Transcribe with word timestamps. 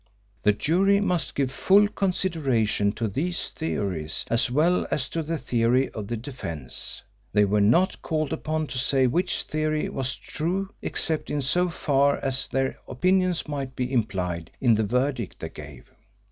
The 0.41 0.51
jury 0.51 0.99
must 0.99 1.35
give 1.35 1.51
full 1.51 1.87
consideration 1.87 2.91
to 2.93 3.07
these 3.07 3.49
theories 3.51 4.25
as 4.31 4.49
well 4.49 4.87
as 4.89 5.07
to 5.09 5.21
the 5.21 5.37
theory 5.37 5.89
of 5.91 6.07
the 6.07 6.17
defence. 6.17 7.03
They 7.33 7.45
were 7.45 7.61
not 7.61 8.01
called 8.01 8.33
upon 8.33 8.65
to 8.73 8.79
say 8.79 9.05
which 9.05 9.43
theory 9.43 9.89
was 9.89 10.15
true 10.15 10.71
except 10.81 11.29
in 11.29 11.43
so 11.43 11.69
far 11.69 12.17
as 12.17 12.47
their 12.47 12.79
opinions 12.87 13.47
might 13.47 13.75
be 13.75 13.93
implied 13.93 14.49
in 14.59 14.73
the 14.73 14.83
verdict 14.85 15.39
they 15.39 15.49
gave. 15.49 15.91